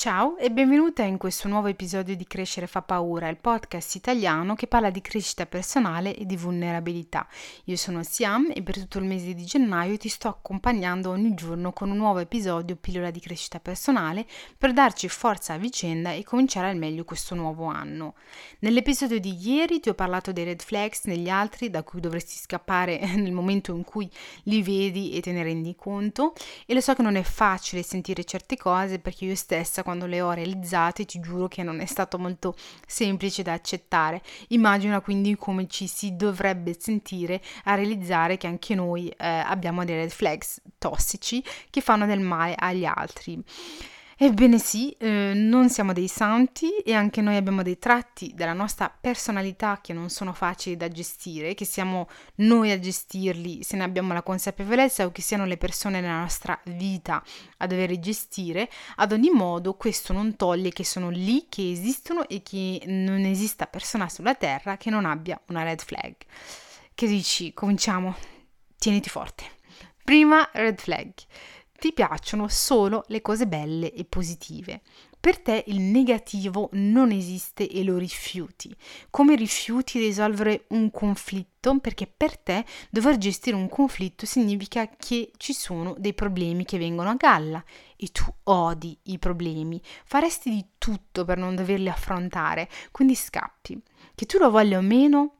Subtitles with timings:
[0.00, 4.66] Ciao e benvenuta in questo nuovo episodio di Crescere fa paura, il podcast italiano che
[4.66, 7.28] parla di crescita personale e di vulnerabilità.
[7.64, 11.74] Io sono Siam e per tutto il mese di gennaio ti sto accompagnando ogni giorno
[11.74, 14.24] con un nuovo episodio pillola di crescita personale
[14.56, 18.14] per darci forza a vicenda e cominciare al meglio questo nuovo anno.
[18.60, 23.00] Nell'episodio di ieri ti ho parlato dei red flags negli altri da cui dovresti scappare
[23.16, 24.10] nel momento in cui
[24.44, 26.32] li vedi e te ne rendi conto
[26.64, 30.20] e lo so che non è facile sentire certe cose perché io stessa quando le
[30.20, 32.54] ho realizzate ti giuro che non è stato molto
[32.86, 34.22] semplice da accettare.
[34.48, 39.96] Immagina quindi come ci si dovrebbe sentire a realizzare che anche noi eh, abbiamo dei
[39.96, 43.42] red flags tossici che fanno del male agli altri.
[44.22, 48.90] Ebbene sì, eh, non siamo dei santi e anche noi abbiamo dei tratti della nostra
[48.90, 54.12] personalità che non sono facili da gestire, che siamo noi a gestirli se ne abbiamo
[54.12, 57.24] la consapevolezza o che siano le persone nella nostra vita
[57.56, 58.68] a dover gestire.
[58.96, 63.66] Ad ogni modo, questo non toglie che sono lì, che esistono e che non esista
[63.66, 66.14] persona sulla terra che non abbia una red flag.
[66.94, 67.54] Che dici?
[67.54, 68.14] Cominciamo.
[68.76, 69.44] Tieniti forte.
[70.04, 71.10] Prima red flag
[71.80, 74.82] ti piacciono solo le cose belle e positive.
[75.18, 78.74] Per te il negativo non esiste e lo rifiuti.
[79.10, 81.78] Come rifiuti risolvere un conflitto?
[81.78, 87.10] Perché per te dover gestire un conflitto significa che ci sono dei problemi che vengono
[87.10, 87.62] a galla
[87.96, 89.80] e tu odi i problemi.
[90.04, 93.80] Faresti di tutto per non doverli affrontare, quindi scappi.
[94.14, 95.34] Che tu lo voglia o meno,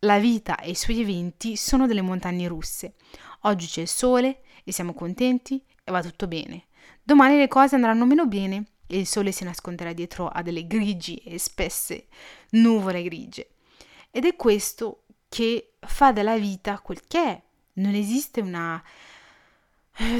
[0.00, 2.94] la vita e i suoi eventi sono delle montagne russe.
[3.42, 6.66] Oggi c'è il sole e siamo contenti e va tutto bene.
[7.02, 11.16] Domani le cose andranno meno bene e il sole si nasconderà dietro a delle grigi
[11.16, 12.06] e spesse
[12.50, 13.50] nuvole grigie.
[14.10, 17.42] Ed è questo che fa della vita quel che è.
[17.74, 18.82] Non esiste una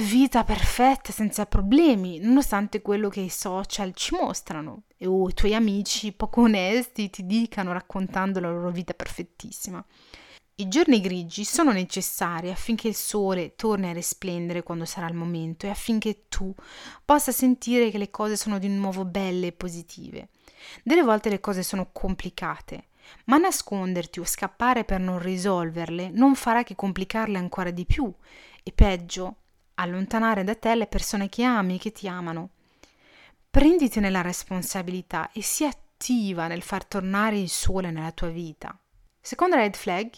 [0.08, 6.12] vita perfetta senza problemi, nonostante quello che i social ci mostrano o i tuoi amici
[6.12, 9.84] poco onesti ti dicano raccontando la loro vita perfettissima.
[10.62, 15.66] I giorni grigi sono necessari affinché il sole torni a risplendere quando sarà il momento
[15.66, 16.54] e affinché tu
[17.04, 20.28] possa sentire che le cose sono di nuovo belle e positive.
[20.84, 22.90] Delle volte le cose sono complicate,
[23.24, 28.14] ma nasconderti o scappare per non risolverle non farà che complicarle ancora di più
[28.62, 29.38] e peggio,
[29.74, 32.50] allontanare da te le persone che ami e che ti amano.
[33.50, 38.78] Prenditene la responsabilità e sii attiva nel far tornare il sole nella tua vita.
[39.20, 40.10] Seconda red flag,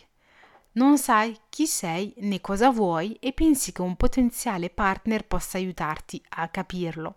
[0.75, 6.23] non sai chi sei né cosa vuoi e pensi che un potenziale partner possa aiutarti
[6.31, 7.17] a capirlo.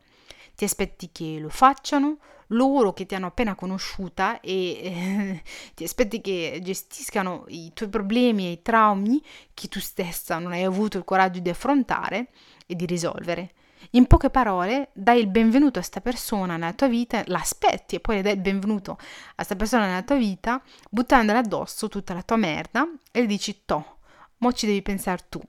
[0.55, 2.17] Ti aspetti che lo facciano
[2.51, 4.53] loro che ti hanno appena conosciuta e
[4.83, 5.43] eh,
[5.75, 9.21] ti aspetti che gestiscano i tuoi problemi e i traumi
[9.53, 12.29] che tu stessa non hai avuto il coraggio di affrontare
[12.65, 13.51] e di risolvere.
[13.91, 18.15] In poche parole, dai il benvenuto a questa persona nella tua vita, l'aspetti e poi
[18.17, 22.37] le dai il benvenuto a questa persona nella tua vita, buttandole addosso tutta la tua
[22.37, 23.99] merda e le dici to,
[24.37, 25.41] mo ci devi pensare tu.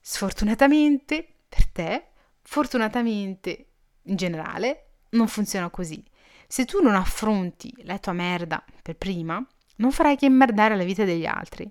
[0.00, 2.06] Sfortunatamente per te,
[2.42, 3.66] fortunatamente
[4.04, 6.02] in generale, non funziona così.
[6.46, 9.44] Se tu non affronti la tua merda per prima,
[9.76, 11.70] non farai che immerdare la vita degli altri.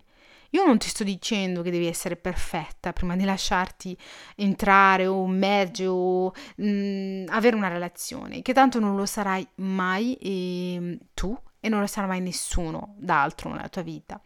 [0.53, 3.97] Io non ti sto dicendo che devi essere perfetta prima di lasciarti
[4.35, 10.15] entrare o immergere o mh, mm, avere una relazione, che tanto non lo sarai mai
[10.15, 14.19] e, tu e non lo sarà mai nessuno d'altro nella tua vita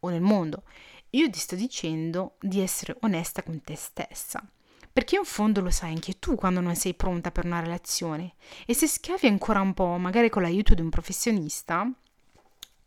[0.00, 0.64] o nel mondo.
[1.10, 4.44] Io ti sto dicendo di essere onesta con te stessa.
[4.92, 8.34] Perché in fondo lo sai anche tu quando non sei pronta per una relazione.
[8.66, 11.90] E se schiavi ancora un po', magari con l'aiuto di un professionista,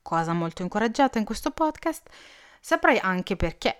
[0.04, 2.08] cosa molto incoraggiata in questo podcast,
[2.66, 3.80] saprai anche perché.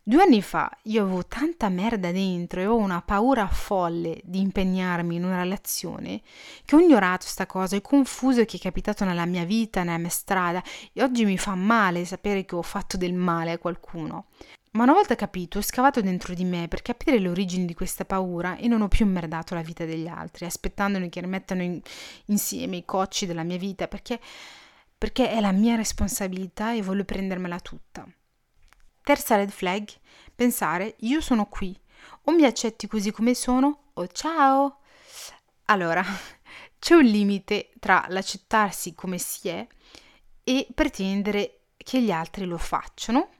[0.00, 5.16] Due anni fa io avevo tanta merda dentro e ho una paura folle di impegnarmi
[5.16, 6.20] in una relazione
[6.64, 10.08] che ho ignorato sta cosa, è confuso che è capitato nella mia vita, nella mia
[10.08, 10.62] strada
[10.92, 14.26] e oggi mi fa male sapere che ho fatto del male a qualcuno.
[14.74, 18.04] Ma una volta capito, ho scavato dentro di me per capire le origini di questa
[18.04, 21.80] paura e non ho più immerdato la vita degli altri, aspettandoli che rimettano in,
[22.26, 24.20] insieme i cocci della mia vita, perché
[25.02, 28.06] perché è la mia responsabilità e voglio prendermela tutta.
[29.02, 29.88] Terza red flag,
[30.32, 31.76] pensare io sono qui,
[32.26, 34.78] o mi accetti così come sono o ciao.
[35.64, 36.04] Allora,
[36.78, 39.66] c'è un limite tra l'accettarsi come si è
[40.44, 43.30] e pretendere che gli altri lo facciano,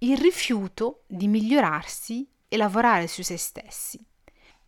[0.00, 3.98] il rifiuto di migliorarsi e lavorare su se stessi.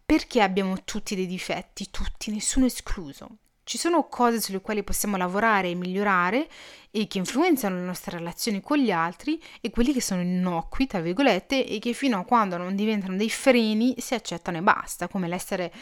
[0.06, 3.40] Perché abbiamo tutti dei difetti, tutti, nessuno escluso.
[3.66, 6.48] Ci sono cose sulle quali possiamo lavorare e migliorare
[6.92, 11.00] e che influenzano le nostre relazioni con gli altri e quelli che sono innocui, tra
[11.00, 15.26] virgolette, e che fino a quando non diventano dei freni si accettano e basta, come
[15.26, 15.72] l'essere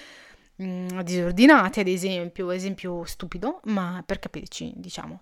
[0.56, 5.20] mh, disordinati, ad esempio, esempio stupido, ma per capirci, diciamo.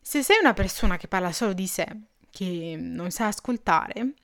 [0.00, 1.86] Se sei una persona che parla solo di sé,
[2.28, 4.14] che non sa ascoltare,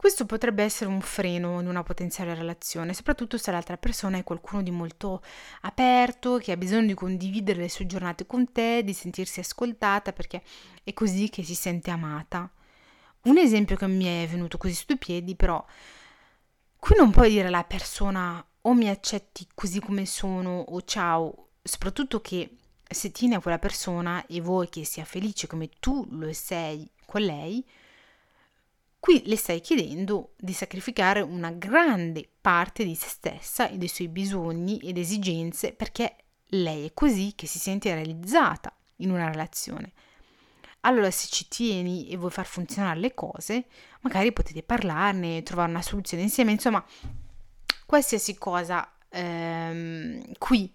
[0.00, 4.62] questo potrebbe essere un freno in una potenziale relazione, soprattutto se l'altra persona è qualcuno
[4.62, 5.22] di molto
[5.60, 10.42] aperto, che ha bisogno di condividere le sue giornate con te, di sentirsi ascoltata, perché
[10.82, 12.50] è così che si sente amata.
[13.24, 15.62] Un esempio che mi è venuto così su due piedi, però,
[16.78, 22.22] qui non puoi dire alla persona o mi accetti così come sono o ciao, soprattutto
[22.22, 22.56] che
[22.88, 27.20] se tieni a quella persona e vuoi che sia felice come tu lo sei con
[27.20, 27.62] lei,
[29.00, 34.08] Qui le stai chiedendo di sacrificare una grande parte di se stessa e dei suoi
[34.08, 36.16] bisogni ed esigenze perché
[36.48, 39.92] lei è così che si sente realizzata in una relazione.
[40.80, 43.64] Allora se ci tieni e vuoi far funzionare le cose,
[44.00, 46.84] magari potete parlarne, trovare una soluzione insieme, insomma,
[47.86, 50.72] qualsiasi cosa ehm, qui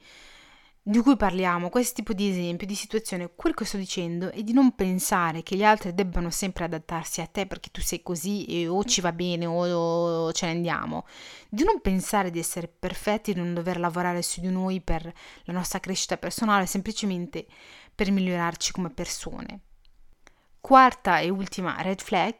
[0.88, 4.54] di cui parliamo, questo tipo di esempio, di situazione, quel che sto dicendo è di
[4.54, 8.68] non pensare che gli altri debbano sempre adattarsi a te perché tu sei così e
[8.68, 11.08] o ci va bene o ce ne andiamo.
[11.50, 15.12] Di non pensare di essere perfetti, di non dover lavorare su di noi per
[15.46, 17.48] la nostra crescita personale, semplicemente
[17.96, 19.62] per migliorarci come persone.
[20.62, 22.36] Quarta e ultima red flag,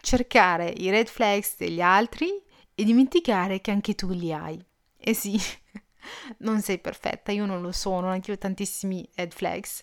[0.00, 2.42] cercare i red flags degli altri
[2.74, 4.60] e dimenticare che anche tu li hai.
[4.98, 5.40] Eh sì,
[6.38, 9.82] non sei perfetta, io non lo sono, anche io ho tantissimi red flags,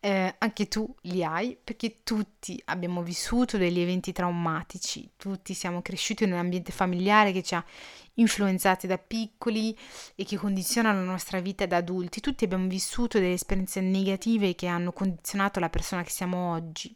[0.00, 6.24] eh, anche tu li hai, perché tutti abbiamo vissuto degli eventi traumatici, tutti siamo cresciuti
[6.24, 7.64] in un ambiente familiare che ci ha
[8.14, 9.76] influenzati da piccoli
[10.14, 14.66] e che condiziona la nostra vita da adulti, tutti abbiamo vissuto delle esperienze negative che
[14.66, 16.94] hanno condizionato la persona che siamo oggi.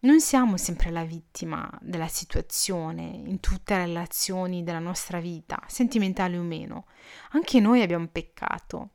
[0.00, 6.36] Non siamo sempre la vittima della situazione in tutte le relazioni della nostra vita, sentimentali
[6.36, 6.86] o meno.
[7.32, 8.90] Anche noi abbiamo peccato,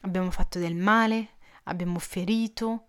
[0.00, 1.34] abbiamo fatto del male,
[1.64, 2.86] abbiamo ferito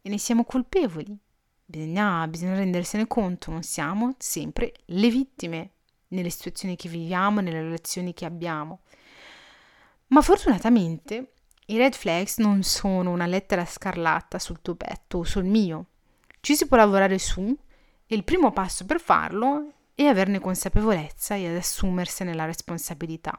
[0.00, 1.18] e ne siamo colpevoli.
[1.64, 5.72] Bisogna, bisogna rendersene conto, non siamo sempre le vittime
[6.08, 8.82] nelle situazioni che viviamo, nelle relazioni che abbiamo.
[10.08, 11.32] Ma fortunatamente
[11.66, 15.86] i red flags non sono una lettera scarlatta sul tuo petto o sul mio
[16.40, 17.56] ci si può lavorare su
[18.06, 23.38] e il primo passo per farlo è averne consapevolezza e ad assumersene la responsabilità.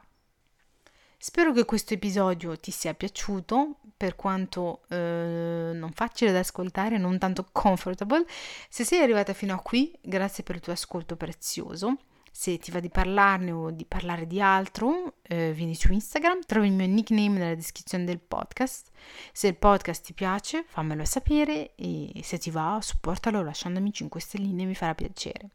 [1.22, 7.18] Spero che questo episodio ti sia piaciuto, per quanto eh, non facile da ascoltare, non
[7.18, 8.24] tanto comfortable.
[8.70, 11.98] Se sei arrivata fino a qui, grazie per il tuo ascolto prezioso.
[12.40, 16.68] Se ti va di parlarne o di parlare di altro, eh, vieni su Instagram, trovi
[16.68, 18.88] il mio nickname nella descrizione del podcast.
[19.30, 24.64] Se il podcast ti piace, fammelo sapere e se ti va, supportalo lasciandomi 5 stelline,
[24.64, 25.50] mi farà piacere.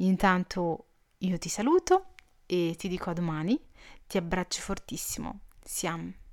[0.00, 0.88] Intanto
[1.20, 2.08] io ti saluto
[2.44, 3.58] e ti dico a domani,
[4.06, 5.40] ti abbraccio fortissimo.
[5.62, 6.23] Siamo.